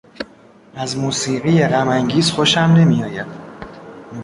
از 0.75 0.97
موسیقی 0.97 1.67
غمانگیز 1.67 2.31
خوشم 2.31 2.61
نمیآید. 2.77 3.27